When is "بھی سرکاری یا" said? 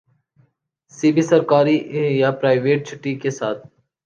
1.15-2.29